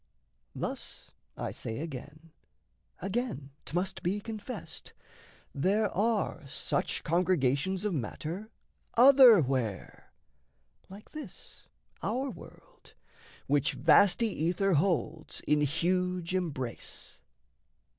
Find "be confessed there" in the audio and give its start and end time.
4.01-5.91